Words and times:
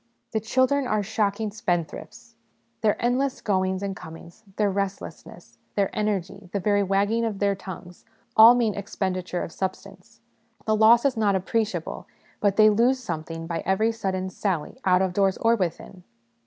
The 0.31 0.39
children 0.39 0.87
are 0.87 1.03
shocking 1.03 1.51
spendthrifts; 1.51 2.33
their 2.81 2.99
endless 2.99 3.39
goings 3.39 3.83
and 3.83 3.95
comings, 3.95 4.43
their 4.55 4.71
restlessness, 4.71 5.59
their 5.75 5.95
energy, 5.95 6.49
the 6.53 6.59
very 6.59 6.81
wagging 6.81 7.23
of 7.23 7.37
their 7.37 7.53
tongues, 7.53 8.03
all 8.35 8.55
mean 8.55 8.73
expenditure 8.73 9.43
of 9.43 9.51
substance: 9.51 10.19
the 10.65 10.75
loss 10.75 11.05
is 11.05 11.15
not 11.17 11.35
appreciable, 11.35 12.07
but 12.39 12.55
they 12.55 12.71
lose 12.71 12.97
something 12.97 13.45
by 13.45 13.59
every 13.63 13.91
sudden 13.91 14.31
sally, 14.31 14.79
out 14.85 15.03
of 15.03 15.13
doors 15.13 15.37
or 15.37 15.55
within. 15.55 16.03